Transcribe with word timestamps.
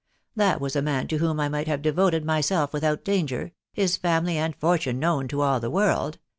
That 0.35 0.59
was 0.59 0.75
a 0.75 0.81
man 0.81 1.07
to 1.09 1.19
whom 1.19 1.39
I 1.39 1.47
might 1.47 1.67
have 1.67 1.83
devoted 1.83 2.25
myself 2.25 2.73
without 2.73 3.03
danger, 3.05 3.51
his 3.71 3.97
family 3.97 4.35
and 4.35 4.55
fortune 4.55 4.97
known 4.97 5.27
to 5.27 5.41
all 5.43 5.59
the 5.59 5.69
world 5.69 6.17